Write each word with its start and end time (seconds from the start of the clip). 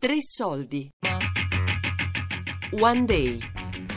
Tre 0.00 0.16
soldi. 0.22 0.88
One 2.80 3.04
Day. 3.04 3.38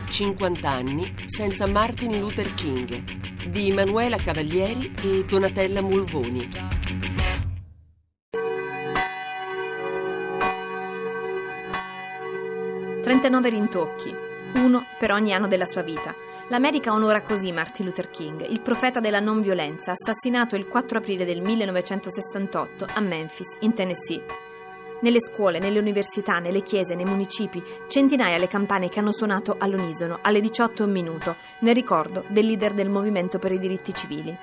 50 0.09 0.69
anni 0.69 1.15
senza 1.23 1.65
Martin 1.65 2.19
Luther 2.19 2.53
King 2.55 3.47
di 3.49 3.69
Emanuela 3.69 4.17
Cavalieri 4.17 4.93
e 5.01 5.23
Donatella 5.23 5.81
Mulvoni. 5.81 6.49
Trentanove 13.01 13.49
rintocchi, 13.49 14.13
uno 14.55 14.83
per 14.99 15.11
ogni 15.11 15.33
anno 15.33 15.47
della 15.47 15.65
sua 15.65 15.83
vita. 15.83 16.13
L'America 16.49 16.91
onora 16.91 17.21
così 17.21 17.53
Martin 17.53 17.85
Luther 17.85 18.09
King, 18.09 18.45
il 18.49 18.61
profeta 18.61 18.99
della 18.99 19.21
non 19.21 19.39
violenza, 19.39 19.93
assassinato 19.93 20.57
il 20.57 20.67
4 20.67 20.97
aprile 20.97 21.23
del 21.23 21.39
1968 21.39 22.87
a 22.93 22.99
Memphis, 22.99 23.55
in 23.61 23.73
Tennessee. 23.73 24.51
Nelle 25.03 25.19
scuole, 25.19 25.59
nelle 25.59 25.79
università, 25.79 26.39
nelle 26.39 26.61
chiese, 26.61 26.95
nei 26.95 27.03
municipi, 27.03 27.61
centinaia 27.89 28.37
le 28.37 28.47
campane 28.47 28.87
che 28.87 28.99
hanno 28.99 29.11
suonato 29.11 29.57
all'unisono 29.59 30.19
alle 30.21 30.39
18 30.39 30.85
un 30.85 30.91
minuto, 30.91 31.35
nel 31.59 31.75
ricordo 31.75 32.23
del 32.29 32.45
leader 32.45 32.73
del 32.73 32.89
movimento 32.89 33.37
per 33.37 33.51
i 33.51 33.59
diritti 33.59 33.93
civili. 33.93 34.33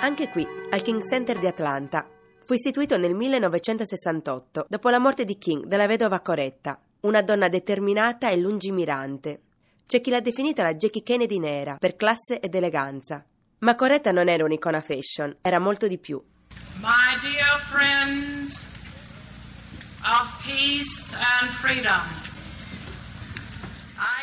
Anche 0.00 0.28
qui, 0.28 0.46
al 0.68 0.82
King 0.82 1.02
Center 1.02 1.38
di 1.38 1.46
Atlanta, 1.46 2.06
fu 2.44 2.52
istituito 2.52 2.98
nel 2.98 3.14
1968, 3.14 4.66
dopo 4.68 4.90
la 4.90 4.98
morte 4.98 5.24
di 5.24 5.38
King 5.38 5.64
dalla 5.64 5.86
vedova 5.86 6.20
Coretta, 6.20 6.78
una 7.00 7.22
donna 7.22 7.48
determinata 7.48 8.28
e 8.28 8.36
lungimirante. 8.36 9.40
C'è 9.86 10.02
chi 10.02 10.10
l'ha 10.10 10.20
definita 10.20 10.62
la 10.62 10.74
Jackie 10.74 11.02
Kennedy 11.02 11.38
nera, 11.38 11.76
per 11.78 11.96
classe 11.96 12.40
ed 12.40 12.54
eleganza. 12.54 13.24
Ma 13.60 13.74
Coretta 13.74 14.12
non 14.12 14.28
era 14.28 14.44
un'icona 14.44 14.82
fashion, 14.82 15.34
era 15.40 15.58
molto 15.58 15.86
di 15.86 15.96
più. 15.96 16.22
Dear 17.20 17.58
friends 17.58 18.74
of 20.04 20.46
peace 20.46 21.16
and 21.40 21.50
freedom. 21.50 22.00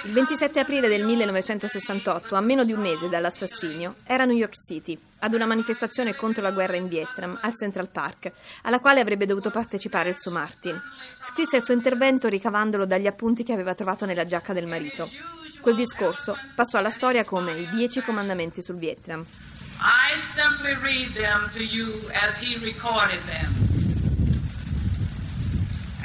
Il 0.05 0.13
27 0.13 0.61
aprile 0.61 0.87
del 0.87 1.03
1968, 1.03 2.35
a 2.35 2.39
meno 2.39 2.63
di 2.63 2.71
un 2.71 2.79
mese 2.79 3.09
dall'assassinio, 3.09 3.95
era 4.05 4.23
a 4.23 4.25
New 4.25 4.37
York 4.37 4.55
City, 4.61 4.97
ad 5.19 5.33
una 5.33 5.45
manifestazione 5.45 6.15
contro 6.15 6.41
la 6.41 6.51
guerra 6.51 6.77
in 6.77 6.87
Vietnam, 6.87 7.37
al 7.41 7.57
Central 7.57 7.89
Park, 7.89 8.31
alla 8.61 8.79
quale 8.79 9.01
avrebbe 9.01 9.25
dovuto 9.25 9.51
partecipare 9.51 10.09
il 10.09 10.17
suo 10.17 10.31
Martin. 10.31 10.81
Scrisse 11.31 11.57
il 11.57 11.63
suo 11.63 11.73
intervento 11.73 12.29
ricavandolo 12.29 12.85
dagli 12.85 13.07
appunti 13.07 13.43
che 13.43 13.51
aveva 13.51 13.75
trovato 13.75 14.05
nella 14.05 14.25
giacca 14.25 14.53
del 14.53 14.67
marito. 14.67 15.09
Quel 15.59 15.75
discorso 15.75 16.37
passò 16.55 16.77
alla 16.77 16.89
storia 16.89 17.25
come 17.25 17.59
i 17.59 17.69
dieci 17.71 18.01
comandamenti 18.01 18.61
sul 18.61 18.77
Vietnam. 18.77 19.25
I 19.81 20.15
simply 20.15 20.73
read 20.81 21.09
them 21.09 21.49
to 21.53 21.63
you 21.63 21.91
as 22.23 22.37
he 22.39 22.57
recorded 22.63 23.21
them. 23.23 23.51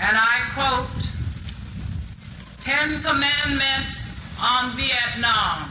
And 0.00 0.16
I 0.16 0.40
quote 0.54 0.88
Ten 2.60 3.00
Commandments 3.02 4.16
on 4.40 4.70
Vietnam. 4.76 5.68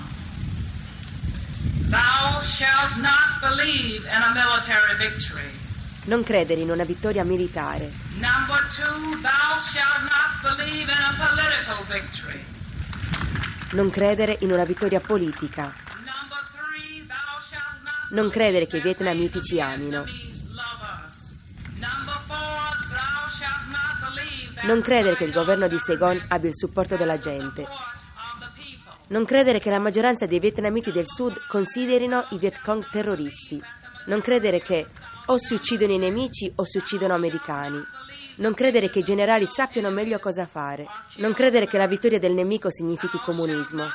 Thou 1.89 2.39
shalt 2.39 2.97
not 3.02 3.42
believe 3.42 4.05
in 4.05 4.22
a 4.22 4.33
military 4.33 4.95
victory. 4.97 5.50
Non 6.05 6.23
credere 6.23 6.61
in 6.61 6.70
una 6.70 6.86
vittoria 6.86 7.23
militare. 7.23 7.92
Number 8.20 8.61
two, 8.70 9.20
thou 9.22 9.58
shalt 9.58 10.03
not 10.03 10.55
believe 10.58 10.88
in 10.88 10.97
a 10.97 11.14
political 11.17 11.83
victory. 11.88 12.39
Non 13.72 13.89
credere 13.89 14.38
in 14.42 14.52
una 14.52 14.66
vittoria 14.66 15.00
politica. 15.00 15.73
Non 18.12 18.30
credere 18.30 18.66
che 18.66 18.78
i 18.78 18.82
vietnamiti 18.82 19.42
ci 19.42 19.62
amino. 19.62 20.04
Non 24.64 24.82
credere 24.82 25.16
che 25.16 25.23
il 25.23 25.32
governo 25.32 25.67
di 25.67 25.78
Saigon 25.78 26.26
abbia 26.28 26.50
il 26.50 26.56
supporto 26.56 26.95
della 26.95 27.20
gente. 27.20 27.67
Non 29.08 29.26
credere 29.26 29.60
che 29.60 29.70
la 29.70 29.80
maggioranza 29.80 30.26
dei 30.26 30.39
vietnamiti 30.39 30.92
del 30.92 31.08
sud 31.08 31.39
considerino 31.48 32.28
i 32.32 32.38
Viet 32.38 32.61
Cong 32.61 32.88
terroristi. 32.89 33.61
Non 34.06 34.22
credere 34.22 34.60
che 34.60 34.86
o 35.28 35.38
si 35.38 35.54
uccidono 35.54 35.94
i 35.94 35.98
nemici 35.98 36.52
o 36.56 36.66
si 36.66 36.78
uccidono 36.78 37.14
americani. 37.14 37.82
Non 38.38 38.54
credere 38.54 38.89
che 38.89 39.00
i 39.00 39.04
generali 39.04 39.45
sappiano 39.45 39.89
meglio 39.89 40.17
cosa 40.20 40.45
fare. 40.45 40.86
Non 41.17 41.33
credere 41.33 41.67
che 41.67 41.78
la 41.78 41.88
vittoria 41.88 42.20
del 42.20 42.33
nemico 42.33 42.72
significhi 42.72 43.17
comunismo. 43.17 43.86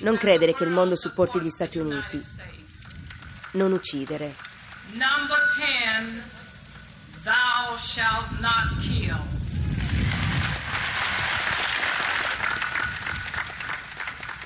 Non 0.00 0.16
credere 0.16 0.54
che 0.54 0.64
il 0.64 0.70
mondo 0.70 0.96
supporti 0.96 1.40
gli 1.40 1.48
Stati 1.48 1.78
Uniti. 1.78 2.18
Non 3.54 3.70
uccidere. 3.70 4.34
Number 4.94 5.38
10, 5.56 6.22
thou 7.22 7.76
shalt 7.76 8.40
not 8.40 8.80
kill. 8.80 9.16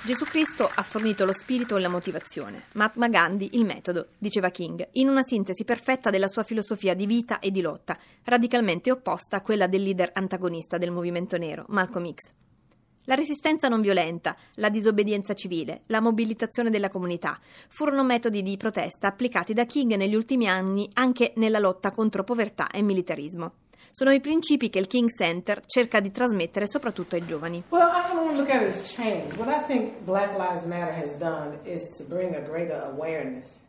Gesù 0.05 0.25
Cristo 0.25 0.71
ha 0.75 0.83
fornito 0.83 1.25
lo 1.25 1.33
spirito 1.33 1.77
e 1.77 1.81
la 1.81 1.89
motivazione, 1.89 2.65
Mahatma 2.75 3.09
Gandhi 3.09 3.51
il 3.53 3.65
metodo, 3.65 4.09
diceva 4.19 4.51
King, 4.51 4.87
in 4.93 5.09
una 5.09 5.23
sintesi 5.23 5.65
perfetta 5.65 6.11
della 6.11 6.29
sua 6.29 6.43
filosofia 6.43 6.95
di 6.95 7.07
vita 7.07 7.39
e 7.39 7.51
di 7.51 7.63
lotta, 7.63 7.97
radicalmente 8.25 8.91
opposta 8.91 9.37
a 9.37 9.41
quella 9.41 9.67
del 9.67 9.83
leader 9.83 10.11
antagonista 10.13 10.77
del 10.77 10.91
movimento 10.91 11.37
nero, 11.37 11.65
Malcolm 11.69 12.13
X. 12.13 12.33
La 13.09 13.15
resistenza 13.15 13.69
non 13.69 13.81
violenta, 13.81 14.37
la 14.57 14.69
disobbedienza 14.69 15.33
civile, 15.33 15.85
la 15.87 16.03
mobilitazione 16.03 16.69
della 16.69 16.91
comunità 16.91 17.39
furono 17.69 18.05
metodi 18.05 18.43
di 18.43 18.59
protesta 18.59 19.09
applicati 19.09 19.55
da 19.55 19.65
King 19.65 19.95
negli 19.95 20.15
ultimi 20.15 20.47
anni 20.47 20.87
anche 20.93 21.33
nella 21.37 21.59
lotta 21.59 21.91
contro 21.91 22.23
povertà 22.23 22.69
e 22.69 22.83
militarismo. 22.83 23.53
Sono 23.91 24.11
i 24.11 24.21
principi 24.21 24.69
che 24.69 24.79
il 24.79 24.89
King 24.89 25.09
Center 25.09 25.63
cerca 25.65 26.01
di 26.01 26.11
trasmettere 26.11 26.69
soprattutto 26.69 27.15
ai 27.15 27.25
giovani. 27.25 27.63
Well, 27.71 27.89
I. 33.07 33.68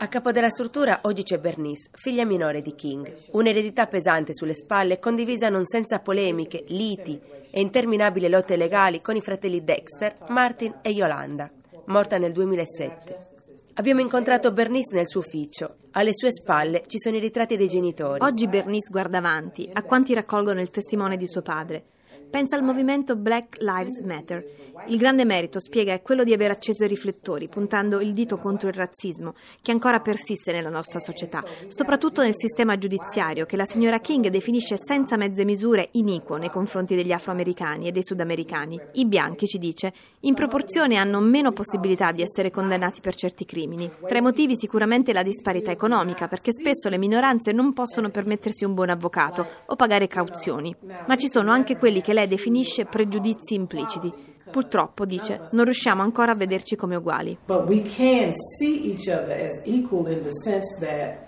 A 0.00 0.06
capo 0.06 0.30
della 0.30 0.48
struttura 0.48 1.00
oggi 1.02 1.24
c'è 1.24 1.40
Bernice, 1.40 1.90
figlia 1.94 2.24
minore 2.24 2.62
di 2.62 2.76
King. 2.76 3.12
Un'eredità 3.32 3.88
pesante 3.88 4.32
sulle 4.32 4.54
spalle, 4.54 5.00
condivisa 5.00 5.48
non 5.48 5.64
senza 5.64 5.98
polemiche, 5.98 6.62
liti 6.68 7.20
e 7.50 7.60
interminabili 7.60 8.28
lotte 8.28 8.54
legali 8.54 9.00
con 9.00 9.16
i 9.16 9.20
fratelli 9.20 9.64
Dexter, 9.64 10.14
Martin 10.28 10.78
e 10.82 10.90
Yolanda, 10.90 11.50
morta 11.86 12.16
nel 12.16 12.30
2007. 12.30 13.26
Abbiamo 13.74 14.00
incontrato 14.00 14.52
Bernice 14.52 14.94
nel 14.94 15.08
suo 15.08 15.18
ufficio. 15.20 15.78
Alle 15.90 16.14
sue 16.14 16.30
spalle 16.30 16.84
ci 16.86 16.98
sono 16.98 17.16
i 17.16 17.20
ritratti 17.20 17.56
dei 17.56 17.68
genitori. 17.68 18.22
Oggi 18.22 18.46
Bernice 18.46 18.90
guarda 18.92 19.18
avanti, 19.18 19.68
a 19.72 19.82
quanti 19.82 20.14
raccolgono 20.14 20.60
il 20.60 20.70
testimone 20.70 21.16
di 21.16 21.26
suo 21.26 21.42
padre. 21.42 21.84
Pensa 22.30 22.56
al 22.56 22.62
movimento 22.62 23.16
Black 23.16 23.56
Lives 23.60 24.00
Matter. 24.04 24.44
Il 24.88 24.98
grande 24.98 25.24
merito, 25.24 25.58
spiega, 25.60 25.94
è 25.94 26.02
quello 26.02 26.24
di 26.24 26.34
aver 26.34 26.50
acceso 26.50 26.84
i 26.84 26.88
riflettori, 26.88 27.48
puntando 27.48 28.00
il 28.00 28.12
dito 28.12 28.36
contro 28.36 28.68
il 28.68 28.74
razzismo, 28.74 29.34
che 29.62 29.72
ancora 29.72 30.00
persiste 30.00 30.52
nella 30.52 30.68
nostra 30.68 31.00
società, 31.00 31.42
soprattutto 31.68 32.20
nel 32.22 32.34
sistema 32.34 32.76
giudiziario, 32.76 33.46
che 33.46 33.56
la 33.56 33.64
signora 33.64 33.98
King 33.98 34.28
definisce 34.28 34.76
senza 34.76 35.16
mezze 35.16 35.44
misure 35.44 35.88
iniquo 35.92 36.36
nei 36.36 36.50
confronti 36.50 36.94
degli 36.94 37.12
afroamericani 37.12 37.88
e 37.88 37.92
dei 37.92 38.04
sudamericani. 38.04 38.78
I 38.92 39.06
bianchi, 39.06 39.46
ci 39.46 39.58
dice, 39.58 39.92
in 40.20 40.34
proporzione 40.34 40.96
hanno 40.96 41.20
meno 41.20 41.52
possibilità 41.52 42.12
di 42.12 42.20
essere 42.20 42.50
condannati 42.50 43.00
per 43.00 43.14
certi 43.14 43.46
crimini. 43.46 43.90
Tra 44.06 44.18
i 44.18 44.22
motivi 44.22 44.54
sicuramente 44.54 45.14
la 45.14 45.22
disparità 45.22 45.70
economica, 45.70 46.28
perché 46.28 46.52
spesso 46.52 46.90
le 46.90 46.98
minoranze 46.98 47.52
non 47.52 47.72
possono 47.72 48.10
permettersi 48.10 48.64
un 48.64 48.74
buon 48.74 48.90
avvocato 48.90 49.46
o 49.66 49.76
pagare 49.76 50.08
cauzioni. 50.08 50.74
Ma 51.06 51.16
ci 51.16 51.28
sono 51.30 51.52
anche 51.52 51.78
quelli 51.78 52.02
che 52.02 52.16
lei 52.18 52.28
definisce 52.28 52.84
pregiudizi 52.84 53.54
impliciti. 53.54 54.12
Purtroppo, 54.50 55.04
dice, 55.04 55.48
non 55.52 55.64
riusciamo 55.64 56.02
ancora 56.02 56.32
a 56.32 56.34
vederci 56.34 56.74
come 56.74 56.96
uguali. 56.96 57.36
But 57.44 57.68
we 57.68 57.82
can 57.82 58.32
see 58.32 58.90
each 58.90 59.06
other 59.08 59.38
as 59.38 59.60
equal 59.64 60.10
in 60.10 60.22
the 60.22 60.32
sense 60.32 60.78
that 60.80 61.26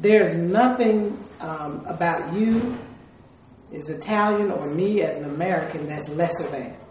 there's 0.00 0.34
nothing 0.34 1.12
um, 1.40 1.82
about 1.86 2.32
you 2.32 2.60
as 3.76 3.88
Italian 3.88 4.50
or 4.50 4.72
me 4.72 5.02
as 5.02 5.16
an 5.16 5.24
American 5.24 5.86
that's 5.86 6.08
lesser 6.14 6.48
than. 6.48 6.86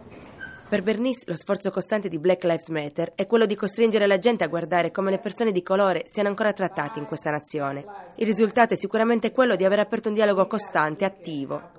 Per 0.70 0.82
Bernice 0.82 1.24
lo 1.28 1.38
sforzo 1.38 1.72
costante 1.72 2.10
di 2.10 2.20
Black 2.20 2.44
Lives 2.44 2.68
Matter 2.68 3.14
è 3.16 3.26
quello 3.26 3.46
di 3.46 3.56
costringere 3.56 4.06
la 4.06 4.20
gente 4.20 4.44
a 4.44 4.48
guardare 4.48 4.92
come 4.92 5.12
le 5.12 5.18
persone 5.18 5.54
di 5.54 5.64
colore 5.64 6.04
siano 6.06 6.28
ancora 6.28 6.52
trattate 6.52 7.00
in 7.00 7.06
questa 7.06 7.30
nazione. 7.30 7.86
Il 8.16 8.26
risultato 8.26 8.74
è 8.74 8.78
sicuramente 8.78 9.32
quello 9.32 9.56
di 9.56 9.64
aver 9.64 9.80
aperto 9.80 10.10
un 10.10 10.16
dialogo 10.16 10.46
costante, 10.46 11.06
attivo. 11.06 11.76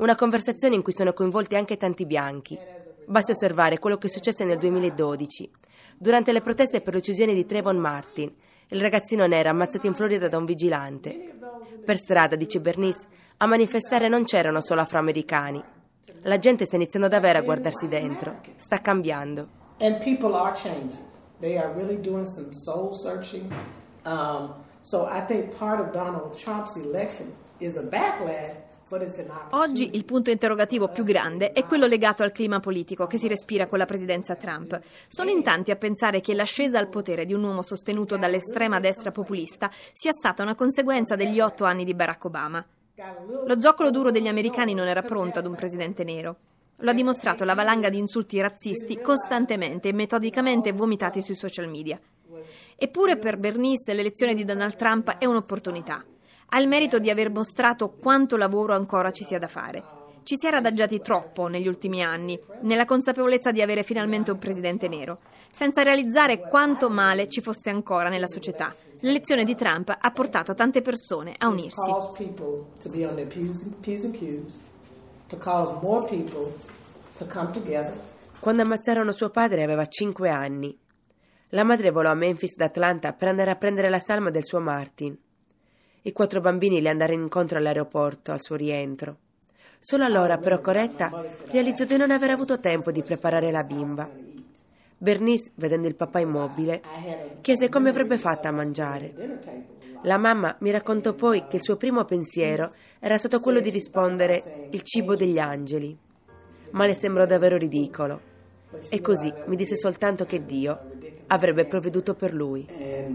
Una 0.00 0.14
conversazione 0.14 0.76
in 0.76 0.82
cui 0.82 0.94
sono 0.94 1.12
coinvolti 1.12 1.56
anche 1.56 1.76
tanti 1.76 2.06
bianchi. 2.06 2.58
Basti 3.04 3.32
osservare 3.32 3.78
quello 3.78 3.98
che 3.98 4.08
successe 4.08 4.46
nel 4.46 4.56
2012, 4.56 5.50
durante 5.98 6.32
le 6.32 6.40
proteste 6.40 6.80
per 6.80 6.94
l'uccisione 6.94 7.34
di 7.34 7.44
Trayvon 7.44 7.76
Martin, 7.76 8.32
il 8.68 8.80
ragazzino 8.80 9.26
nero 9.26 9.50
ammazzato 9.50 9.86
in 9.86 9.92
Florida 9.92 10.26
da 10.26 10.38
un 10.38 10.46
vigilante. 10.46 11.36
Per 11.84 11.98
strada, 11.98 12.34
dice 12.34 12.62
Bernice, 12.62 13.06
a 13.36 13.46
manifestare 13.46 14.08
non 14.08 14.24
c'erano 14.24 14.62
solo 14.62 14.80
afroamericani. 14.80 15.62
La 16.22 16.38
gente 16.38 16.64
sta 16.64 16.76
iniziando 16.76 17.06
davvero 17.06 17.38
a 17.38 17.42
guardarsi 17.42 17.86
dentro. 17.86 18.40
Sta 18.56 18.80
cambiando. 18.80 19.48
And 19.80 20.02
people 20.02 20.34
are 20.34 20.54
changing. 20.54 21.04
They 21.40 21.58
are 21.58 21.74
really 21.74 22.00
doing 22.00 22.26
some 22.26 22.54
soul 22.54 22.94
searching. 22.94 23.52
Um, 24.06 24.54
so 24.80 25.06
I 25.06 25.20
think 25.26 25.54
part 25.58 25.78
of 25.78 25.92
Donald 25.92 26.38
Trump's 26.38 26.74
election 26.76 27.34
is 27.58 27.76
a 27.76 27.82
backlash 27.82 28.68
Oggi 29.50 29.90
il 29.92 30.04
punto 30.04 30.30
interrogativo 30.30 30.88
più 30.88 31.04
grande 31.04 31.52
è 31.52 31.64
quello 31.64 31.86
legato 31.86 32.24
al 32.24 32.32
clima 32.32 32.58
politico 32.58 33.06
che 33.06 33.18
si 33.18 33.28
respira 33.28 33.68
con 33.68 33.78
la 33.78 33.84
presidenza 33.84 34.34
Trump. 34.34 34.80
Sono 35.06 35.30
in 35.30 35.44
tanti 35.44 35.70
a 35.70 35.76
pensare 35.76 36.20
che 36.20 36.34
l'ascesa 36.34 36.78
al 36.78 36.88
potere 36.88 37.24
di 37.24 37.32
un 37.32 37.44
uomo 37.44 37.62
sostenuto 37.62 38.16
dall'estrema 38.16 38.80
destra 38.80 39.12
populista 39.12 39.70
sia 39.92 40.12
stata 40.12 40.42
una 40.42 40.56
conseguenza 40.56 41.14
degli 41.14 41.38
otto 41.38 41.64
anni 41.64 41.84
di 41.84 41.94
Barack 41.94 42.24
Obama. 42.24 42.66
Lo 43.46 43.60
zoccolo 43.60 43.90
duro 43.90 44.10
degli 44.10 44.28
americani 44.28 44.74
non 44.74 44.88
era 44.88 45.02
pronto 45.02 45.38
ad 45.38 45.46
un 45.46 45.54
presidente 45.54 46.02
nero. 46.02 46.36
Lo 46.78 46.90
ha 46.90 46.94
dimostrato 46.94 47.44
la 47.44 47.54
valanga 47.54 47.90
di 47.90 47.98
insulti 47.98 48.40
razzisti 48.40 49.00
costantemente 49.00 49.88
e 49.88 49.92
metodicamente 49.92 50.72
vomitati 50.72 51.22
sui 51.22 51.36
social 51.36 51.68
media. 51.68 52.00
Eppure 52.76 53.16
per 53.16 53.36
Bernice 53.36 53.92
l'elezione 53.92 54.34
di 54.34 54.44
Donald 54.44 54.74
Trump 54.74 55.16
è 55.18 55.26
un'opportunità. 55.26 56.04
Ha 56.52 56.58
il 56.58 56.66
merito 56.66 56.98
di 56.98 57.10
aver 57.10 57.30
mostrato 57.30 57.90
quanto 57.90 58.36
lavoro 58.36 58.74
ancora 58.74 59.12
ci 59.12 59.22
sia 59.24 59.38
da 59.38 59.46
fare. 59.46 59.98
Ci 60.24 60.36
si 60.36 60.46
era 60.46 60.58
adagiati 60.58 61.00
troppo 61.00 61.46
negli 61.46 61.68
ultimi 61.68 62.02
anni, 62.02 62.38
nella 62.62 62.84
consapevolezza 62.84 63.52
di 63.52 63.62
avere 63.62 63.84
finalmente 63.84 64.32
un 64.32 64.38
presidente 64.38 64.88
nero, 64.88 65.20
senza 65.52 65.82
realizzare 65.82 66.40
quanto 66.40 66.90
male 66.90 67.28
ci 67.28 67.40
fosse 67.40 67.70
ancora 67.70 68.08
nella 68.08 68.26
società. 68.26 68.74
L'elezione 69.00 69.44
di 69.44 69.54
Trump 69.54 69.96
ha 69.96 70.10
portato 70.10 70.52
tante 70.54 70.82
persone 70.82 71.34
a 71.38 71.48
unirsi. 71.48 71.90
Quando 78.40 78.62
ammazzarono 78.62 79.12
suo 79.12 79.30
padre 79.30 79.62
aveva 79.62 79.86
5 79.86 80.28
anni. 80.28 80.76
La 81.50 81.62
madre 81.64 81.90
volò 81.90 82.10
a 82.10 82.14
Memphis 82.14 82.56
da 82.56 82.64
Atlanta 82.66 83.12
per 83.12 83.28
andare 83.28 83.50
a 83.50 83.56
prendere 83.56 83.88
la 83.88 84.00
salma 84.00 84.30
del 84.30 84.44
suo 84.44 84.60
Martin. 84.60 85.16
I 86.02 86.12
quattro 86.12 86.40
bambini 86.40 86.80
le 86.80 86.88
andarono 86.88 87.22
incontro 87.22 87.58
all'aeroporto 87.58 88.32
al 88.32 88.40
suo 88.40 88.56
rientro. 88.56 89.16
Solo 89.78 90.04
allora, 90.04 90.38
però, 90.38 90.60
Coretta 90.60 91.24
realizzò 91.50 91.84
di 91.84 91.96
non 91.96 92.10
aver 92.10 92.30
avuto 92.30 92.58
tempo 92.58 92.90
di 92.90 93.02
preparare 93.02 93.50
la 93.50 93.62
bimba. 93.62 94.08
Bernice, 94.96 95.52
vedendo 95.56 95.88
il 95.88 95.94
papà 95.94 96.20
immobile, 96.20 96.82
chiese 97.40 97.68
come 97.68 97.90
avrebbe 97.90 98.18
fatto 98.18 98.48
a 98.48 98.50
mangiare. 98.52 99.12
La 100.02 100.16
mamma 100.16 100.56
mi 100.60 100.70
raccontò 100.70 101.12
poi 101.12 101.46
che 101.46 101.56
il 101.56 101.62
suo 101.62 101.76
primo 101.76 102.04
pensiero 102.04 102.70
era 102.98 103.18
stato 103.18 103.38
quello 103.38 103.60
di 103.60 103.68
rispondere 103.68 104.68
il 104.70 104.82
cibo 104.82 105.16
degli 105.16 105.38
angeli, 105.38 105.96
ma 106.70 106.86
le 106.86 106.94
sembrò 106.94 107.26
davvero 107.26 107.58
ridicolo. 107.58 108.28
E 108.88 109.00
così 109.00 109.32
mi 109.46 109.56
disse 109.56 109.76
soltanto 109.76 110.24
che 110.24 110.44
Dio 110.44 110.89
avrebbe 111.32 111.64
provveduto 111.66 112.14
per 112.14 112.32
lui. 112.32 112.66
Uh. 112.68 113.14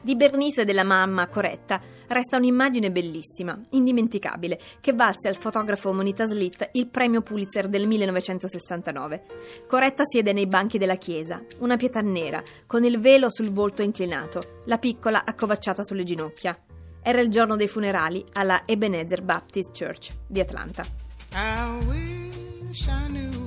Di 0.00 0.16
Bernice 0.16 0.60
e 0.60 0.64
della 0.66 0.84
mamma 0.84 1.28
corretta 1.28 1.80
resta 2.08 2.36
un'immagine 2.36 2.90
bellissima, 2.90 3.58
indimenticabile, 3.70 4.60
che 4.80 4.92
valse 4.92 5.28
al 5.28 5.36
fotografo 5.36 5.94
Monita 5.94 6.26
Slit 6.26 6.68
il 6.72 6.88
premio 6.88 7.22
Pulitzer 7.22 7.68
del 7.68 7.86
1969. 7.86 9.22
Coretta 9.66 10.04
siede 10.04 10.34
nei 10.34 10.46
banchi 10.46 10.76
della 10.76 10.96
chiesa, 10.96 11.42
una 11.60 11.76
pietà 11.76 12.02
nera, 12.02 12.42
con 12.66 12.84
il 12.84 13.00
velo 13.00 13.30
sul 13.30 13.50
volto 13.50 13.80
inclinato, 13.80 14.60
la 14.66 14.76
piccola 14.76 15.24
accovacciata 15.24 15.82
sulle 15.82 16.04
ginocchia. 16.04 16.56
Era 17.02 17.20
il 17.20 17.30
giorno 17.30 17.56
dei 17.56 17.68
funerali 17.68 18.22
alla 18.34 18.64
Ebenezer 18.66 19.22
Baptist 19.22 19.70
Church 19.76 20.12
di 20.26 20.40
Atlanta. 20.40 20.84
I 21.32 21.78
wish 21.86 22.86
I 22.86 23.06
knew 23.08 23.43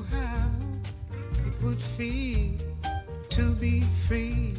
would 1.61 1.81
feel 1.81 2.53
to 3.29 3.51
be 3.53 3.81
free. 4.07 4.53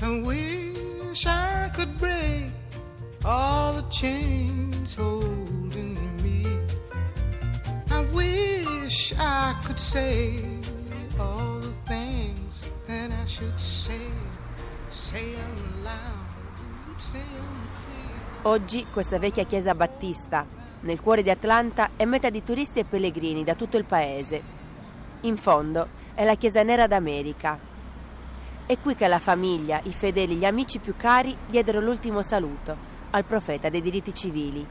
I 0.00 0.20
wish 0.20 1.26
I 1.26 1.70
could 1.74 1.96
break 1.98 2.52
all 3.24 3.74
the 3.74 3.88
chains 3.88 4.94
holding 4.94 5.96
me. 6.22 6.46
I 7.90 8.04
wish 8.12 9.14
I 9.18 9.54
could 9.64 9.78
say 9.78 10.40
all 11.18 11.60
the 11.60 11.72
things 11.86 12.68
that 12.86 13.10
I 13.10 13.26
should 13.26 13.58
say. 13.58 14.10
Say 14.90 15.32
them 15.32 15.84
loud, 15.84 16.98
say 16.98 17.18
them 17.18 17.68
clear. 17.74 18.42
Oggi 18.42 18.86
questa 18.92 19.18
vecchia 19.18 19.44
chiesa 19.44 19.74
battista, 19.74 20.46
nel 20.80 21.00
cuore 21.00 21.22
di 21.22 21.30
Atlanta, 21.30 21.90
è 21.96 22.04
meta 22.04 22.28
di 22.30 22.42
turisti 22.42 22.80
e 22.80 22.84
pellegrini 22.84 23.42
da 23.44 23.54
tutto 23.54 23.76
il 23.76 23.84
paese. 23.84 24.53
In 25.24 25.38
fondo 25.38 25.88
è 26.14 26.22
la 26.22 26.34
chiesa 26.34 26.62
nera 26.62 26.86
d'America. 26.86 27.58
È 28.66 28.78
qui 28.78 28.94
che 28.94 29.08
la 29.08 29.18
famiglia, 29.18 29.80
i 29.84 29.92
fedeli, 29.92 30.36
gli 30.36 30.44
amici 30.44 30.78
più 30.78 30.96
cari 30.98 31.34
diedero 31.48 31.80
l'ultimo 31.80 32.20
saluto 32.20 32.76
al 33.10 33.24
profeta 33.24 33.70
dei 33.70 33.80
diritti 33.80 34.12
civili. 34.12 34.66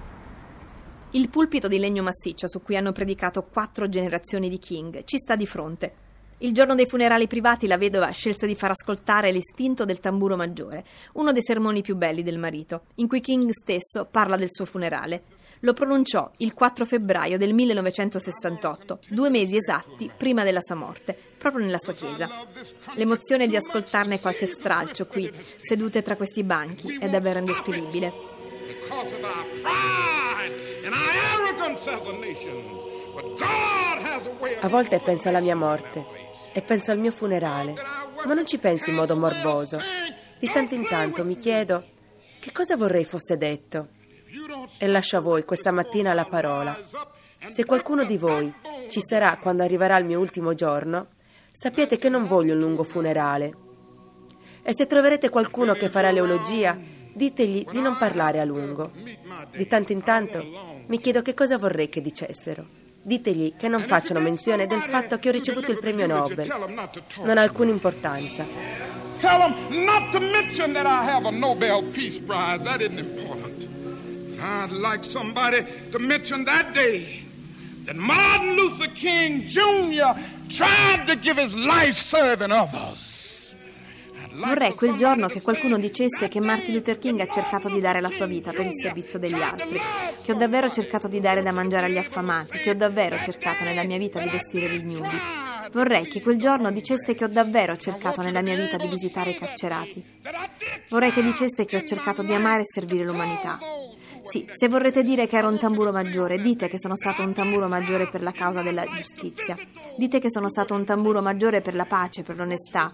Il 1.11 1.29
pulpito 1.29 1.67
di 1.67 1.79
legno 1.79 2.03
massiccio 2.03 2.47
su 2.47 2.61
cui 2.61 2.77
hanno 2.77 2.91
predicato 2.91 3.41
quattro 3.43 3.89
generazioni 3.89 4.47
di 4.47 4.59
King 4.59 5.03
ci 5.05 5.17
sta 5.17 5.35
di 5.35 5.47
fronte. 5.47 5.95
Il 6.43 6.51
giorno 6.51 6.75
dei 6.75 6.85
funerali 6.85 7.25
privati 7.25 7.67
la 7.67 7.77
vedova 7.77 8.09
scelse 8.09 8.45
di 8.45 8.55
far 8.55 8.71
ascoltare 8.71 9.31
l'istinto 9.31 9.85
del 9.85 10.01
tamburo 10.01 10.35
maggiore, 10.35 10.83
uno 11.13 11.31
dei 11.31 11.41
sermoni 11.41 11.81
più 11.81 11.95
belli 11.95 12.21
del 12.21 12.37
marito, 12.37 12.87
in 12.95 13.07
cui 13.07 13.21
King 13.21 13.49
stesso 13.51 14.05
parla 14.11 14.35
del 14.35 14.51
suo 14.51 14.65
funerale. 14.65 15.23
Lo 15.61 15.71
pronunciò 15.71 16.29
il 16.39 16.53
4 16.53 16.83
febbraio 16.83 17.37
del 17.37 17.53
1968, 17.53 18.99
due 19.07 19.29
mesi 19.29 19.55
esatti 19.55 20.11
prima 20.17 20.43
della 20.43 20.59
sua 20.59 20.75
morte, 20.75 21.17
proprio 21.37 21.63
nella 21.63 21.77
sua 21.77 21.93
chiesa. 21.93 22.27
L'emozione 22.95 23.47
di 23.47 23.55
ascoltarne 23.55 24.19
qualche 24.19 24.45
stralcio 24.45 25.07
qui, 25.07 25.31
sedute 25.61 26.01
tra 26.01 26.17
questi 26.17 26.43
banchi, 26.43 26.97
è 26.97 27.09
davvero 27.09 27.39
indescrivibile. 27.39 28.31
because 28.65 29.11
of 29.11 29.23
our 29.23 29.45
pride 29.61 30.53
and 30.85 30.93
our 30.93 31.09
arrogance 31.35 31.85
as 31.87 32.05
a 32.05 32.13
nation. 32.13 32.63
But 33.13 33.37
God 33.37 33.97
has 33.99 34.25
a 34.25 34.31
way 34.41 34.55
of 34.55 34.63
A 34.63 34.67
volte 34.67 34.99
penso 34.99 35.29
alla 35.29 35.41
mia 35.41 35.55
morte 35.55 36.22
e 36.53 36.61
penso 36.61 36.91
al 36.91 36.99
mio 36.99 37.11
funerale, 37.11 37.73
ma 38.25 38.33
non 38.33 38.45
ci 38.45 38.59
penso 38.59 38.89
in 38.89 38.95
modo 38.95 39.15
morboso. 39.15 39.79
Di 40.39 40.49
tanto 40.51 40.75
in 40.75 40.87
tanto 40.87 41.25
mi 41.25 41.37
chiedo 41.37 41.85
che 42.39 42.51
cosa 42.51 42.77
vorrei 42.77 43.05
fosse 43.05 43.37
detto. 43.37 43.89
E 44.77 44.87
lascio 44.87 45.17
a 45.17 45.21
voi 45.21 45.45
questa 45.45 45.71
mattina 45.71 46.13
la 46.13 46.25
parola. 46.25 46.79
Se 47.49 47.65
qualcuno 47.65 48.03
di 48.05 48.17
voi 48.17 48.53
ci 48.89 49.01
sarà 49.01 49.37
quando 49.37 49.63
arriverà 49.63 49.97
il 49.97 50.05
mio 50.05 50.19
ultimo 50.19 50.53
giorno, 50.53 51.07
sappiate 51.51 51.97
che 51.97 52.09
non 52.09 52.27
voglio 52.27 52.53
un 52.53 52.59
lungo 52.59 52.83
funerale. 52.83 53.53
E 54.61 54.73
se 54.73 54.85
troverete 54.87 55.29
qualcuno 55.29 55.73
che 55.73 55.89
farà 55.89 56.11
l'eologia, 56.11 56.77
ditegli 57.13 57.65
di 57.69 57.81
non 57.81 57.97
parlare 57.97 58.39
a 58.39 58.45
lungo. 58.45 58.91
Di 59.55 59.67
tanto 59.67 59.91
in 59.91 60.03
tanto 60.03 60.43
mi 60.87 60.99
chiedo 60.99 61.21
che 61.21 61.33
cosa 61.33 61.57
vorrei 61.57 61.89
che 61.89 62.01
dicessero. 62.01 62.81
Ditegli 63.05 63.53
che 63.57 63.67
non 63.67 63.83
facciano 63.83 64.21
menzione 64.21 64.65
del 64.65 64.81
fatto 64.81 65.19
che 65.19 65.27
ho 65.27 65.31
ricevuto 65.33 65.71
il 65.71 65.79
premio 65.79 66.07
Nobel. 66.07 66.47
Non 67.21 67.37
ha 67.37 67.41
alcuna 67.41 67.69
importanza. 67.69 68.45
Tell 69.19 69.39
them 69.39 69.85
not 69.85 70.11
to 70.11 70.19
mention 70.19 70.73
that 70.73 70.85
I 70.85 71.03
have 71.03 71.25
a 71.25 71.31
Nobel 71.31 71.83
Peace 71.91 72.19
Prize. 72.19 72.63
That 72.63 72.81
isn't 72.81 72.99
important. 72.99 73.67
I'd 74.39 74.71
like 74.71 75.03
somebody 75.03 75.65
to 75.91 75.99
mention 75.99 76.45
that 76.45 76.73
day 76.73 77.23
that 77.85 77.95
Martin 77.95 78.55
Luther 78.55 78.87
King 78.87 79.47
Jr. 79.47 80.17
tried 80.49 81.05
to 81.07 81.15
give 81.15 81.37
his 81.37 81.53
life 81.53 81.95
serving 81.95 82.51
others. 82.51 83.02
Vorrei 84.35 84.73
quel 84.73 84.95
giorno 84.95 85.27
che 85.27 85.41
qualcuno 85.41 85.77
dicesse 85.77 86.27
che 86.27 86.39
Martin 86.39 86.73
Luther 86.73 86.97
King 86.97 87.19
ha 87.19 87.27
cercato 87.27 87.69
di 87.69 87.79
dare 87.79 88.01
la 88.01 88.09
sua 88.09 88.25
vita 88.25 88.51
per 88.51 88.65
il 88.65 88.73
servizio 88.73 89.19
degli 89.19 89.39
altri, 89.39 89.79
che 90.23 90.31
ho 90.31 90.35
davvero 90.35 90.69
cercato 90.71 91.07
di 91.07 91.19
dare 91.19 91.43
da 91.43 91.51
mangiare 91.51 91.85
agli 91.85 91.97
affamati, 91.99 92.57
che 92.57 92.71
ho 92.71 92.75
davvero 92.75 93.19
cercato 93.21 93.63
nella 93.63 93.83
mia 93.83 93.99
vita 93.99 94.19
di 94.19 94.29
vestire 94.29 94.69
gli 94.69 94.79
ignudi. 94.79 95.17
Vorrei 95.71 96.07
che 96.07 96.21
quel 96.21 96.37
giorno 96.37 96.71
diceste 96.71 97.13
che 97.13 97.25
ho 97.25 97.29
davvero 97.29 97.77
cercato 97.77 98.21
nella 98.21 98.41
mia 98.41 98.55
vita 98.55 98.77
di 98.77 98.87
visitare 98.87 99.31
i 99.31 99.37
carcerati. 99.37 100.03
Vorrei 100.89 101.11
che 101.11 101.21
diceste 101.21 101.65
che 101.65 101.77
ho 101.77 101.83
cercato 101.83 102.23
di 102.23 102.33
amare 102.33 102.61
e 102.61 102.65
servire 102.65 103.03
l'umanità. 103.03 103.59
Sì, 104.23 104.47
se 104.51 104.69
vorrete 104.69 105.03
dire 105.03 105.27
che 105.27 105.37
ero 105.37 105.49
un 105.49 105.59
tamburo 105.59 105.91
maggiore, 105.91 106.41
dite 106.41 106.69
che 106.69 106.79
sono 106.79 106.95
stato 106.95 107.21
un 107.21 107.33
tamburo 107.33 107.67
maggiore 107.67 108.09
per 108.09 108.23
la 108.23 108.31
causa 108.31 108.61
della 108.61 108.85
giustizia. 108.85 109.55
Dite 109.97 110.19
che 110.19 110.31
sono 110.31 110.49
stato 110.49 110.73
un 110.73 110.85
tamburo 110.85 111.21
maggiore 111.21 111.61
per 111.61 111.75
la 111.75 111.85
pace, 111.85 112.23
per 112.23 112.37
l'onestà. 112.37 112.89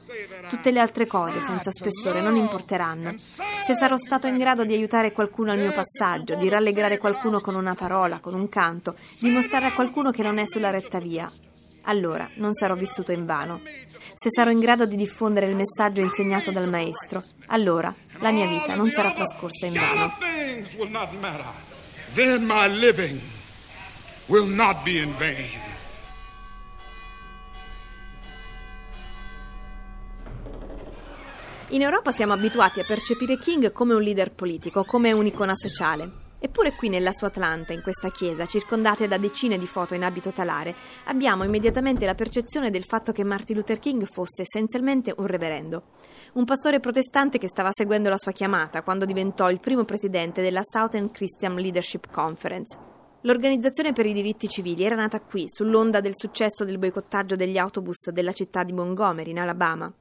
Tutte 0.49 0.71
le 0.71 0.79
altre 0.79 1.05
cose, 1.05 1.39
senza 1.39 1.71
spessore, 1.71 2.21
non 2.21 2.35
importeranno. 2.35 3.13
Se 3.17 3.73
sarò 3.73 3.95
stato 3.95 4.27
in 4.27 4.37
grado 4.37 4.65
di 4.65 4.73
aiutare 4.73 5.11
qualcuno 5.11 5.51
al 5.51 5.59
mio 5.59 5.71
passaggio, 5.71 6.35
di 6.35 6.49
rallegrare 6.49 6.97
qualcuno 6.97 7.39
con 7.39 7.55
una 7.55 7.75
parola, 7.75 8.19
con 8.19 8.33
un 8.33 8.49
canto, 8.49 8.95
di 9.21 9.29
mostrare 9.29 9.67
a 9.67 9.73
qualcuno 9.73 10.11
che 10.11 10.23
non 10.23 10.39
è 10.39 10.45
sulla 10.45 10.71
retta 10.71 10.99
via, 10.99 11.31
allora 11.83 12.29
non 12.35 12.53
sarò 12.53 12.75
vissuto 12.75 13.11
in 13.11 13.25
vano. 13.25 13.61
Se 14.13 14.29
sarò 14.29 14.49
in 14.51 14.59
grado 14.59 14.85
di 14.85 14.95
diffondere 14.95 15.47
il 15.47 15.55
messaggio 15.55 16.01
insegnato 16.01 16.51
dal 16.51 16.69
Maestro, 16.69 17.23
allora 17.47 17.93
la 18.19 18.31
mia 18.31 18.47
vita 18.47 18.75
non 18.75 18.89
sarà 18.91 19.11
trascorsa 19.11 19.65
in 19.65 19.73
vano. 19.73 19.87
shallow 19.87 20.11
things 20.19 20.73
will 20.75 20.89
not 20.89 21.11
matter. 21.19 21.45
Then 22.13 22.45
my 22.45 22.67
living 22.67 23.19
will 24.27 24.47
not 24.47 24.83
be 24.83 25.01
in 25.01 25.15
vain. 25.17 25.67
In 31.71 31.81
Europa 31.83 32.11
siamo 32.11 32.33
abituati 32.33 32.79
a 32.79 32.83
percepire 32.83 33.37
King 33.37 33.71
come 33.71 33.93
un 33.93 34.01
leader 34.01 34.31
politico, 34.31 34.83
come 34.83 35.11
un'icona 35.11 35.53
sociale. 35.53 36.27
Eppure 36.41 36.73
qui 36.73 36.87
nella 36.87 37.11
sua 37.11 37.27
Atlanta, 37.27 37.73
in 37.73 37.81
questa 37.81 38.09
chiesa, 38.09 38.45
circondate 38.45 39.09
da 39.09 39.17
decine 39.17 39.57
di 39.57 39.67
foto 39.67 39.93
in 39.93 40.03
abito 40.03 40.31
talare, 40.31 40.73
abbiamo 41.05 41.43
immediatamente 41.43 42.05
la 42.05 42.15
percezione 42.15 42.69
del 42.69 42.85
fatto 42.85 43.11
che 43.11 43.25
Martin 43.25 43.57
Luther 43.57 43.77
King 43.77 44.05
fosse 44.05 44.43
essenzialmente 44.43 45.13
un 45.17 45.27
reverendo. 45.27 45.83
Un 46.33 46.45
pastore 46.45 46.79
protestante 46.79 47.39
che 47.39 47.49
stava 47.49 47.71
seguendo 47.73 48.07
la 48.07 48.17
sua 48.17 48.31
chiamata 48.31 48.83
quando 48.83 49.03
diventò 49.03 49.49
il 49.49 49.59
primo 49.59 49.83
presidente 49.83 50.41
della 50.41 50.61
Southern 50.63 51.11
Christian 51.11 51.55
Leadership 51.55 52.09
Conference. 52.09 52.77
L'organizzazione 53.23 53.91
per 53.91 54.05
i 54.05 54.13
diritti 54.13 54.47
civili 54.47 54.85
era 54.85 54.95
nata 54.95 55.19
qui, 55.19 55.43
sull'onda 55.45 55.99
del 55.99 56.15
successo 56.15 56.63
del 56.63 56.77
boicottaggio 56.77 57.35
degli 57.35 57.57
autobus 57.57 58.11
della 58.11 58.31
città 58.31 58.63
di 58.63 58.71
Montgomery, 58.71 59.31
in 59.31 59.39
Alabama. 59.39 59.93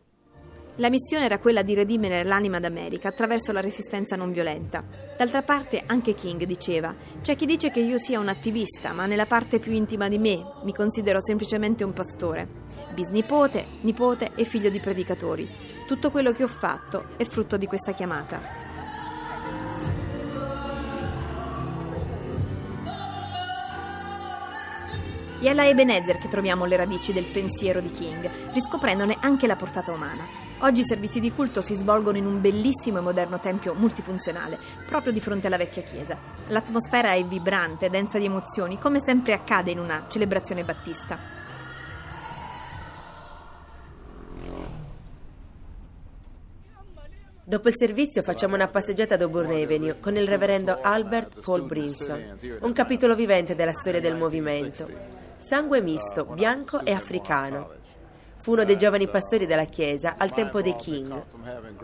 La 0.80 0.90
missione 0.90 1.24
era 1.24 1.40
quella 1.40 1.62
di 1.62 1.74
redimere 1.74 2.22
l'anima 2.22 2.60
d'America 2.60 3.08
attraverso 3.08 3.50
la 3.50 3.60
resistenza 3.60 4.14
non 4.14 4.30
violenta. 4.30 4.84
D'altra 5.16 5.42
parte, 5.42 5.82
anche 5.84 6.14
King 6.14 6.44
diceva: 6.44 6.94
C'è 7.20 7.34
chi 7.34 7.46
dice 7.46 7.72
che 7.72 7.80
io 7.80 7.98
sia 7.98 8.20
un 8.20 8.28
attivista, 8.28 8.92
ma 8.92 9.04
nella 9.06 9.26
parte 9.26 9.58
più 9.58 9.72
intima 9.72 10.06
di 10.06 10.18
me 10.18 10.40
mi 10.62 10.72
considero 10.72 11.20
semplicemente 11.20 11.82
un 11.82 11.92
pastore. 11.92 12.46
Bisnipote, 12.94 13.66
nipote 13.80 14.30
e 14.36 14.44
figlio 14.44 14.70
di 14.70 14.78
predicatori. 14.78 15.48
Tutto 15.84 16.12
quello 16.12 16.30
che 16.30 16.44
ho 16.44 16.48
fatto 16.48 17.08
è 17.16 17.24
frutto 17.24 17.56
di 17.56 17.66
questa 17.66 17.92
chiamata. 17.92 18.67
È 25.40 25.46
alla 25.46 25.68
Ebenezer 25.68 26.18
che 26.18 26.28
troviamo 26.28 26.64
le 26.64 26.74
radici 26.74 27.12
del 27.12 27.26
pensiero 27.26 27.80
di 27.80 27.92
King, 27.92 28.28
riscoprendone 28.52 29.18
anche 29.20 29.46
la 29.46 29.54
portata 29.54 29.92
umana. 29.92 30.26
Oggi 30.58 30.80
i 30.80 30.84
servizi 30.84 31.20
di 31.20 31.30
culto 31.30 31.60
si 31.60 31.74
svolgono 31.74 32.16
in 32.16 32.26
un 32.26 32.40
bellissimo 32.40 32.98
e 32.98 33.02
moderno 33.02 33.38
tempio 33.38 33.72
multifunzionale, 33.74 34.58
proprio 34.84 35.12
di 35.12 35.20
fronte 35.20 35.46
alla 35.46 35.56
vecchia 35.56 35.82
chiesa. 35.82 36.18
L'atmosfera 36.48 37.12
è 37.12 37.22
vibrante, 37.22 37.88
densa 37.88 38.18
di 38.18 38.24
emozioni, 38.24 38.80
come 38.80 38.98
sempre 39.00 39.32
accade 39.32 39.70
in 39.70 39.78
una 39.78 40.06
celebrazione 40.08 40.64
battista. 40.64 41.16
Dopo 47.44 47.68
il 47.68 47.76
servizio 47.76 48.22
facciamo 48.22 48.56
una 48.56 48.66
passeggiata 48.66 49.14
ad 49.14 49.22
Auburn 49.22 49.52
Avenue 49.52 50.00
con 50.00 50.16
il 50.16 50.26
reverendo 50.26 50.80
Albert 50.82 51.40
Paul 51.42 51.62
Brinson, 51.62 52.36
un 52.60 52.72
capitolo 52.72 53.14
vivente 53.14 53.54
della 53.54 53.72
storia 53.72 54.00
del 54.00 54.16
movimento. 54.16 55.17
Sangue 55.38 55.80
misto, 55.80 56.24
bianco 56.24 56.84
e 56.84 56.92
africano. 56.92 57.70
Fu 58.40 58.52
uno 58.52 58.64
dei 58.64 58.76
giovani 58.76 59.06
pastori 59.08 59.46
della 59.46 59.66
chiesa 59.66 60.16
al 60.18 60.32
tempo 60.32 60.60
dei 60.60 60.74
King. 60.74 61.24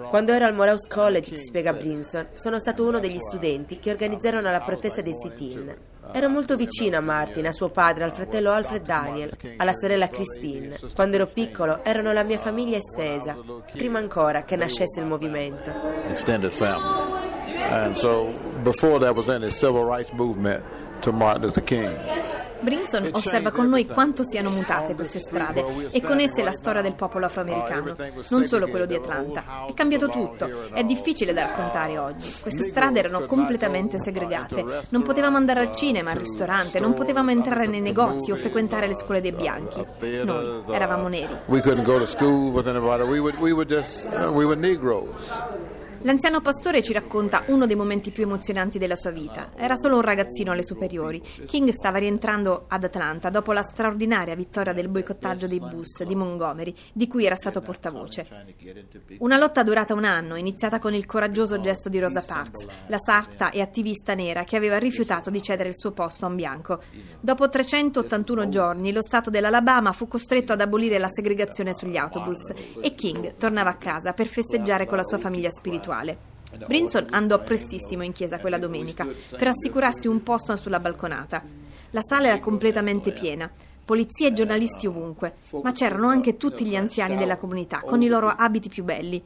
Quando 0.09 0.33
ero 0.33 0.45
al 0.45 0.55
Morehouse 0.55 0.89
College, 0.89 1.37
ci 1.37 1.45
spiega 1.45 1.73
Brinson, 1.73 2.29
sono 2.35 2.59
stato 2.59 2.85
uno 2.85 2.99
degli 2.99 3.19
studenti 3.19 3.79
che 3.79 3.91
organizzarono 3.91 4.51
la 4.51 4.61
protesta 4.61 5.03
dei 5.03 5.15
sit-in. 5.15 5.75
Ero 6.13 6.29
molto 6.29 6.57
vicino 6.57 6.97
a 6.97 7.01
Martin, 7.01 7.47
a 7.47 7.53
suo 7.53 7.71
padre, 7.71 8.05
al 8.05 8.13
fratello 8.13 8.51
Alfred 8.51 8.85
Daniel, 8.85 9.37
alla 9.57 9.75
sorella 9.75 10.09
Christine. 10.09 10.77
Quando 10.93 11.17
ero 11.17 11.27
piccolo 11.27 11.85
erano 11.85 12.13
la 12.13 12.25
mia 12.25 12.39
famiglia 12.39 12.77
estesa, 12.77 13.37
prima 13.73 14.01
ancora 14.01 14.43
che 14.43 14.57
nascesse 14.57 14.99
il 14.99 15.07
movimento. 15.07 15.73
Extended 16.09 16.51
family. 16.51 17.23
And 17.71 17.95
so 17.95 18.33
before 18.63 18.99
there 18.99 19.13
was 19.13 19.29
any 19.29 19.51
civil 19.51 19.85
rights 19.85 20.11
movement 20.11 20.63
to 21.01 21.13
Martin 21.13 21.45
Luther 21.45 21.63
King. 21.63 21.97
Brinson 22.65 23.11
osserva 23.13 23.51
con 23.53 23.69
noi 23.69 23.87
quanto 23.87 24.25
siano 24.25 24.51
mutate 24.51 24.95
queste 24.95 25.21
strade 25.21 25.65
e 25.93 26.01
con 26.01 26.19
esse 26.19 26.43
la 26.43 26.51
storia 26.51 26.83
del 26.83 26.95
popolo 26.95 27.27
afroamericano, 27.27 27.95
non 28.31 28.47
solo 28.47 28.67
quello 28.67 28.87
di 28.87 28.95
Atlanta. 28.95 29.67
È 29.69 29.75
cambiato 29.75 30.09
tutto, 30.09 30.49
è 30.73 30.83
difficile 30.83 31.33
da 31.33 31.43
raccontare 31.43 31.99
oggi. 31.99 32.33
Queste 32.43 32.71
strade 32.71 32.99
erano 32.99 33.27
completamente 33.27 33.99
segregate, 33.99 34.65
non 34.89 35.03
potevamo 35.03 35.37
andare 35.37 35.61
al 35.61 35.73
cinema, 35.75 36.11
al 36.11 36.17
ristorante, 36.17 36.81
non 36.81 36.95
potevamo 36.95 37.31
entrare 37.31 37.67
nei 37.67 37.81
negozi 37.81 38.33
o 38.33 38.37
frequentare 38.37 38.87
le 38.89 38.97
scuole 38.97 39.21
dei 39.21 39.33
bianchi. 39.33 39.85
Noi 40.25 40.63
eravamo 40.71 41.09
neri. 41.09 41.33
We 41.47 41.61
couldn't 41.61 41.85
go 41.85 41.99
to 41.99 42.07
school 42.07 42.51
with 42.51 42.67
anybody. 42.67 43.03
We 43.05 43.21
would, 43.21 43.39
we 43.39 43.53
would 43.53 43.69
just, 43.69 44.07
we 44.33 44.45
were 44.45 44.57
Negroes. 44.57 45.31
L'anziano 46.05 46.43
pastore 46.43 46.83
ci 46.83 46.93
racconta 46.93 47.45
uno 47.47 47.65
dei 47.65 47.77
momenti 47.77 48.11
più 48.11 48.25
emozionanti 48.25 48.77
della 48.77 48.95
sua 48.95 49.11
vita. 49.11 49.53
Era 49.57 49.75
solo 49.75 49.97
un 49.97 50.03
ragazzino 50.03 50.53
alle 50.53 50.63
superiori. 50.63 51.23
King 51.47 51.71
stava 51.71 51.97
rientrando 51.97 52.67
ad 52.69 52.85
Atlanta 52.85 53.31
dopo 53.31 53.53
la 53.53 53.63
straordinaria 53.63 54.35
vittoria 54.35 54.75
del 54.75 54.89
boicottaggio 54.89 55.47
dei 55.47 55.61
bus 55.61 56.03
di 56.03 56.15
Montgomery, 56.15 56.75
di 56.93 57.09
cui 57.09 57.25
era 57.25 57.37
stato 57.37 57.63
portavoce. 57.63 58.27
Una 59.21 59.39
lotta 59.39 59.63
durata 59.63 59.95
un 59.95 60.05
anno, 60.05 60.37
iniziata 60.37 60.79
con 60.79 60.93
il 60.93 61.07
coraggioso 61.07 61.59
gesto 61.63 61.89
di 61.89 61.99
Rosa 61.99 62.23
Parks, 62.23 62.67
la 62.89 62.99
sarta 62.99 63.49
e 63.49 63.63
attivista 63.63 64.13
nera 64.13 64.45
che 64.45 64.57
aveva 64.57 64.77
rifiutato 64.77 65.31
di 65.31 65.41
cedere 65.41 65.71
il 65.71 65.79
suo 65.79 65.93
posto 65.93 66.27
a 66.27 66.29
un 66.29 66.37
bianco. 66.37 66.83
Dopo 67.19 67.49
381 67.49 68.51
giorni, 68.51 68.93
lo 68.93 69.03
Stato 69.03 69.31
dell'Alabama 69.31 69.93
fu 69.93 70.07
costretto 70.07 70.53
ad 70.53 70.61
abolire 70.61 70.99
la 70.99 71.09
segregazione 71.09 71.73
sugli 71.73 71.97
autobus 71.97 72.53
e 72.83 72.95
King 72.95 73.37
tornava 73.37 73.71
a 73.71 73.77
casa 73.77 74.13
per 74.13 74.27
festeggiare 74.27 74.85
con 74.85 74.99
la 74.99 75.05
sua 75.05 75.17
famiglia 75.17 75.49
spirituale 75.49 75.93
spirituale. 75.95 76.19
Brinson 76.67 77.07
andò 77.11 77.41
prestissimo 77.41 78.03
in 78.05 78.13
chiesa 78.13 78.39
quella 78.39 78.59
domenica 78.59 79.07
per 79.37 79.49
assicurarsi 79.49 80.07
un 80.07 80.23
posto 80.23 80.55
sulla 80.57 80.79
balconata. 80.79 81.43
La 81.91 82.03
sala 82.03 82.29
era 82.29 82.39
completamente 82.39 83.13
piena, 83.13 83.51
polizie 83.85 84.29
e 84.29 84.33
giornalisti 84.33 84.87
ovunque, 84.87 85.35
ma 85.63 85.73
c'erano 85.73 86.09
anche 86.09 86.37
tutti 86.37 86.65
gli 86.65 86.77
anziani 86.77 87.17
della 87.17 87.39
comunità 87.39 87.81
con 87.81 88.03
i 88.03 88.09
loro 88.09 88.29
abiti 88.29 88.69
più 88.69 88.85
belli. 88.85 89.23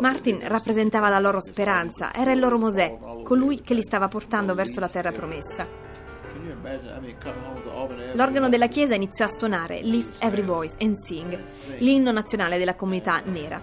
Martin 0.00 0.38
rappresentava 0.42 1.08
la 1.08 1.18
loro 1.18 1.40
speranza, 1.40 2.14
era 2.14 2.32
il 2.32 2.38
loro 2.38 2.58
Mosè, 2.58 2.96
colui 3.24 3.60
che 3.60 3.74
li 3.74 3.82
stava 3.82 4.06
portando 4.06 4.54
verso 4.54 4.78
la 4.78 4.88
terra 4.88 5.10
promessa. 5.10 5.66
L'organo 8.12 8.48
della 8.48 8.68
chiesa 8.68 8.94
iniziò 8.94 9.24
a 9.24 9.28
suonare 9.28 9.80
Lift 9.80 10.22
Every 10.22 10.42
Voice 10.42 10.76
and 10.80 10.94
Sing, 10.94 11.38
l'inno 11.78 12.10
nazionale 12.10 12.58
della 12.58 12.74
comunità 12.74 13.20
nera. 13.24 13.60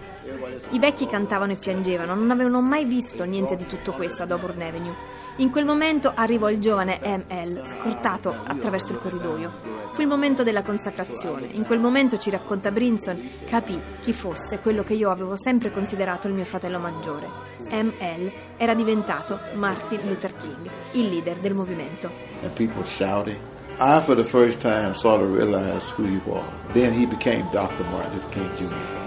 I 0.70 0.78
vecchi 0.78 1.06
cantavano 1.06 1.52
e 1.52 1.56
piangevano, 1.56 2.14
non 2.14 2.30
avevano 2.30 2.60
mai 2.60 2.84
visto 2.84 3.24
niente 3.24 3.56
di 3.56 3.66
tutto 3.66 3.92
questo 3.92 4.22
ad 4.22 4.30
Auburn 4.32 4.62
Avenue. 4.62 4.94
In 5.38 5.50
quel 5.50 5.66
momento 5.66 6.12
arrivò 6.14 6.48
il 6.48 6.58
giovane 6.58 6.98
M.L., 7.02 7.60
scortato 7.62 8.34
attraverso 8.46 8.92
il 8.92 8.98
corridoio. 8.98 9.52
Fu 9.92 10.00
il 10.00 10.06
momento 10.06 10.42
della 10.42 10.62
consacrazione. 10.62 11.48
In 11.50 11.66
quel 11.66 11.78
momento, 11.78 12.16
ci 12.16 12.30
racconta 12.30 12.70
Brinson, 12.70 13.20
capì 13.44 13.78
chi 14.00 14.14
fosse 14.14 14.60
quello 14.60 14.82
che 14.82 14.94
io 14.94 15.10
avevo 15.10 15.36
sempre 15.36 15.70
considerato 15.70 16.26
il 16.26 16.32
mio 16.32 16.46
fratello 16.46 16.78
maggiore. 16.78 17.28
M.L. 17.70 18.32
era 18.56 18.72
diventato 18.72 19.38
Martin 19.56 20.00
Luther 20.06 20.34
King, 20.38 20.70
il 20.92 21.10
leader 21.10 21.36
del 21.36 21.52
movimento. 21.52 22.10
And 22.42 22.52
people 22.52 22.84
shouting. 22.84 23.36
I, 23.78 24.00
for 24.00 24.16
the 24.16 24.24
first 24.24 24.62
time, 24.62 24.94
sort 24.94 25.20
of 25.20 25.30
realized 25.30 25.84
who 25.98 26.04
he 26.04 26.18
was. 26.24 26.44
Then 26.72 26.94
he 26.94 27.04
became 27.04 27.46
Dr. 27.52 27.84
Martin 27.90 28.14
Luther 28.14 28.30
King 28.30 28.50
Jr. 28.56 29.05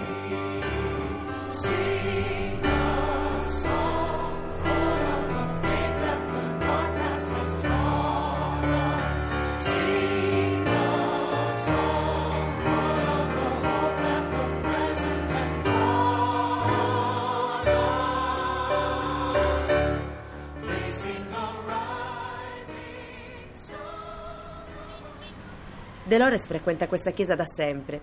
Dolores 26.10 26.44
frequenta 26.48 26.88
questa 26.88 27.12
chiesa 27.12 27.36
da 27.36 27.46
sempre. 27.46 28.00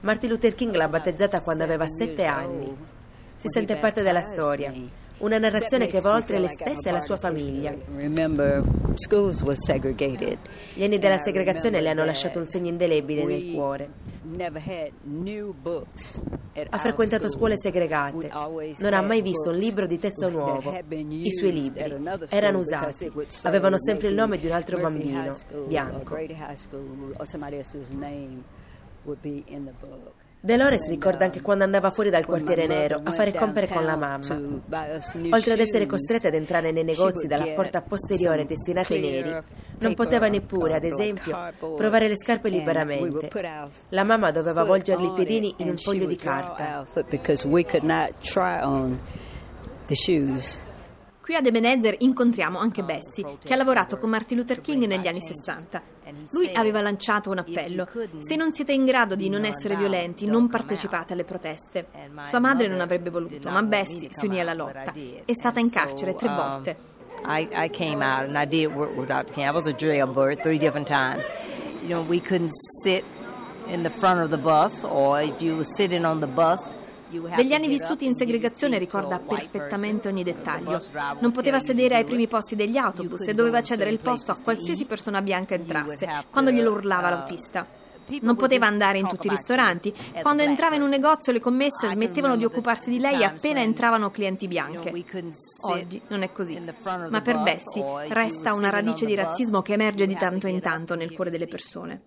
Martin 0.00 0.30
Luther 0.30 0.56
King 0.56 0.74
l'ha 0.74 0.88
battezzata 0.88 1.40
quando 1.42 1.62
aveva 1.62 1.86
sette 1.86 2.24
anni. 2.24 2.76
Si 3.36 3.46
sente 3.46 3.76
parte 3.76 4.02
della 4.02 4.20
storia. 4.20 4.72
Una 5.18 5.38
narrazione 5.38 5.86
che 5.86 6.00
va 6.00 6.14
oltre 6.14 6.40
le 6.40 6.48
stesse 6.48 6.88
e 6.88 6.90
la 6.90 7.00
sua 7.00 7.16
famiglia. 7.16 7.72
Gli 10.74 10.82
anni 10.82 10.98
della 10.98 11.18
segregazione 11.18 11.80
le 11.80 11.88
hanno 11.88 12.04
lasciato 12.04 12.40
un 12.40 12.46
segno 12.46 12.66
indelebile 12.66 13.24
nel 13.24 13.52
cuore. 13.52 13.90
Ha 16.68 16.78
frequentato 16.78 17.30
scuole 17.30 17.56
segregate. 17.58 18.28
Non 18.78 18.94
ha 18.94 19.02
mai 19.02 19.22
visto 19.22 19.50
un 19.50 19.56
libro 19.56 19.86
di 19.86 19.98
testo 19.98 20.28
nuovo. 20.28 20.72
I 20.98 21.32
suoi 21.32 21.52
libri 21.52 21.82
erano 22.30 22.58
usati. 22.58 23.12
Avevano 23.42 23.78
sempre 23.78 24.08
il 24.08 24.14
nome 24.14 24.38
di 24.38 24.46
un 24.46 24.52
altro 24.52 24.78
bambino, 24.78 25.28
bianco. 25.66 26.16
Dolores 30.46 30.88
ricorda 30.88 31.24
anche 31.24 31.40
quando 31.40 31.64
andava 31.64 31.90
fuori 31.90 32.08
dal 32.08 32.24
quartiere 32.24 32.68
nero 32.68 33.00
a 33.02 33.10
fare 33.10 33.32
compere 33.32 33.66
con 33.66 33.84
la 33.84 33.96
mamma. 33.96 34.40
Oltre 35.30 35.52
ad 35.54 35.58
essere 35.58 35.86
costretta 35.86 36.28
ad 36.28 36.34
entrare 36.34 36.70
nei 36.70 36.84
negozi 36.84 37.26
dalla 37.26 37.48
porta 37.48 37.82
posteriore 37.82 38.44
destinata 38.44 38.94
ai 38.94 39.00
neri, 39.00 39.42
non 39.80 39.94
poteva 39.94 40.28
neppure, 40.28 40.76
ad 40.76 40.84
esempio, 40.84 41.36
provare 41.74 42.06
le 42.06 42.16
scarpe 42.16 42.48
liberamente. 42.48 43.28
La 43.88 44.04
mamma 44.04 44.30
doveva 44.30 44.60
avvolgergli 44.60 45.06
i 45.06 45.12
piedini 45.16 45.52
in 45.56 45.70
un 45.70 45.76
foglio 45.78 46.06
di 46.06 46.14
carta. 46.14 46.86
Qui 51.26 51.34
ad 51.34 51.44
Ebenezer 51.44 51.96
incontriamo 51.98 52.56
anche 52.56 52.84
Bessie, 52.84 53.38
che 53.42 53.52
ha 53.52 53.56
lavorato 53.56 53.98
con 53.98 54.08
Martin 54.08 54.36
Luther 54.36 54.60
King 54.60 54.84
negli 54.84 55.08
anni 55.08 55.20
60. 55.20 55.82
Lui 56.30 56.52
aveva 56.54 56.80
lanciato 56.80 57.30
un 57.30 57.38
appello. 57.38 57.84
Se 58.18 58.36
non 58.36 58.52
siete 58.52 58.72
in 58.72 58.84
grado 58.84 59.16
di 59.16 59.28
non 59.28 59.44
essere 59.44 59.74
violenti, 59.74 60.24
non 60.24 60.46
partecipate 60.46 61.14
alle 61.14 61.24
proteste. 61.24 61.88
Sua 62.28 62.38
madre 62.38 62.68
non 62.68 62.80
avrebbe 62.80 63.10
voluto, 63.10 63.50
ma 63.50 63.60
Bessie 63.64 64.06
si 64.12 64.26
unì 64.26 64.38
alla 64.38 64.54
lotta. 64.54 64.92
È 64.92 65.32
stata 65.32 65.58
in 65.58 65.68
carcere 65.68 66.14
tre 66.14 66.28
volte. 66.28 66.76
I, 67.26 67.48
I 67.52 67.70
came 67.70 68.04
out 68.04 68.28
and 68.28 68.36
I 68.36 68.46
did 68.46 68.72
work 68.72 68.96
with 68.96 69.08
Dr. 69.08 69.32
King. 69.32 69.48
I 69.48 69.50
was 69.50 69.66
a 69.66 69.72
jailbird 69.72 70.42
three 70.42 70.58
different 70.58 70.86
times. 70.86 71.24
You 71.82 71.94
know, 71.94 72.04
we 72.08 72.20
couldn't 72.20 72.52
sit 72.84 73.02
in 73.66 73.82
the 73.82 73.90
front 73.90 74.20
of 74.20 74.30
the 74.30 74.38
bus, 74.38 74.84
or 74.84 75.20
if 75.20 75.42
you 75.42 75.56
were 75.56 75.66
sitting 75.76 76.04
on 76.04 76.20
the 76.20 76.28
bus, 76.28 76.72
degli 77.34 77.52
anni 77.52 77.68
vissuti 77.68 78.06
in 78.06 78.16
segregazione 78.16 78.78
ricorda 78.78 79.18
perfettamente 79.18 80.08
ogni 80.08 80.24
dettaglio. 80.24 80.82
Non 81.20 81.32
poteva 81.32 81.60
sedere 81.60 81.96
ai 81.96 82.04
primi 82.04 82.26
posti 82.26 82.56
degli 82.56 82.76
autobus 82.76 83.26
e 83.28 83.34
doveva 83.34 83.62
cedere 83.62 83.90
il 83.90 83.98
posto 83.98 84.32
a 84.32 84.36
qualsiasi 84.42 84.84
persona 84.84 85.22
bianca 85.22 85.54
entrasse, 85.54 86.08
quando 86.30 86.50
glielo 86.50 86.72
urlava 86.72 87.10
l'autista. 87.10 87.84
Non 88.20 88.36
poteva 88.36 88.66
andare 88.66 88.98
in 88.98 89.08
tutti 89.08 89.26
i 89.26 89.30
ristoranti. 89.30 89.92
Quando 90.22 90.42
entrava 90.42 90.76
in 90.76 90.82
un 90.82 90.88
negozio 90.88 91.32
le 91.32 91.40
commesse 91.40 91.88
smettevano 91.88 92.36
di 92.36 92.44
occuparsi 92.44 92.88
di 92.88 93.00
lei 93.00 93.24
appena 93.24 93.60
entravano 93.60 94.10
clienti 94.10 94.46
bianche. 94.46 94.92
Oggi 95.62 96.00
non 96.08 96.22
è 96.22 96.30
così. 96.30 96.60
Ma 97.08 97.20
per 97.20 97.38
Bessie 97.42 97.84
resta 98.08 98.54
una 98.54 98.70
radice 98.70 99.06
di 99.06 99.14
razzismo 99.14 99.60
che 99.60 99.72
emerge 99.72 100.06
di 100.06 100.14
tanto 100.14 100.46
in 100.46 100.60
tanto 100.60 100.94
nel 100.94 101.12
cuore 101.12 101.30
delle 101.30 101.48
persone. 101.48 102.02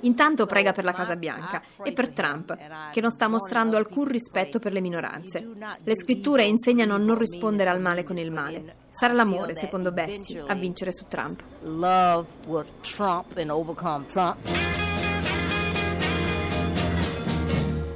Intanto 0.00 0.46
prega 0.46 0.72
per 0.72 0.84
la 0.84 0.92
Casa 0.92 1.16
Bianca 1.16 1.62
e 1.82 1.92
per 1.92 2.10
Trump, 2.10 2.56
che 2.90 3.00
non 3.00 3.10
sta 3.10 3.28
mostrando 3.28 3.76
alcun 3.76 4.04
rispetto 4.06 4.58
per 4.58 4.72
le 4.72 4.80
minoranze. 4.80 5.48
Le 5.82 5.94
scritture 5.96 6.44
insegnano 6.44 6.94
a 6.94 6.98
non 6.98 7.16
rispondere 7.16 7.70
al 7.70 7.80
male 7.80 8.04
con 8.04 8.18
il 8.18 8.30
male. 8.30 8.76
Sarà 8.90 9.12
l'amore, 9.14 9.54
secondo 9.54 9.92
Bessie, 9.92 10.42
a 10.46 10.54
vincere 10.54 10.92
su 10.92 11.06
Trump. 11.08 11.42
Love 11.62 12.26
will 12.46 12.66
trump 12.80 13.36
and 13.36 13.50
overcome 13.50 14.04
Trump. 14.06 14.36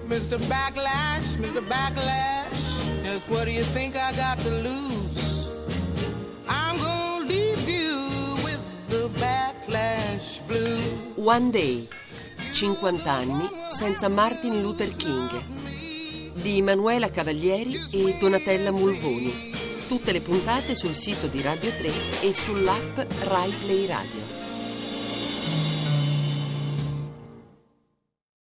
Mr. 0.07 0.39
Backlash, 0.47 1.37
Mr. 1.39 1.63
Backlash, 1.67 3.29
what 3.29 3.45
do 3.45 3.51
you 3.51 3.65
think 3.75 3.97
I 3.97 4.13
got 4.15 4.39
to 4.45 4.51
lose? 4.51 5.16
One 11.29 11.51
Day, 11.51 11.89
50 12.53 13.11
anni 13.11 13.51
senza 13.69 14.09
Martin 14.09 14.63
Luther 14.63 14.95
King, 14.95 15.29
di 16.35 16.59
Emanuela 16.59 17.11
Cavalieri 17.11 17.75
e 17.91 18.17
Donatella 18.21 18.71
Mulvoni. 18.71 19.51
Tutte 19.89 20.13
le 20.13 20.21
puntate 20.21 20.77
sul 20.77 20.95
sito 20.95 21.27
di 21.27 21.43
Radio 21.43 21.73
3 21.77 22.21
e 22.21 22.33
sull'app 22.33 22.99
Rai 23.25 23.51
Play 23.51 23.87
Radio. 23.87 24.36